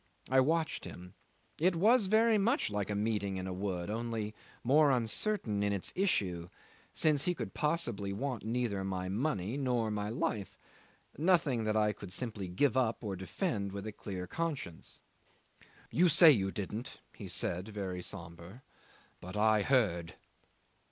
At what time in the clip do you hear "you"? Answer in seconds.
15.91-16.07, 16.31-16.49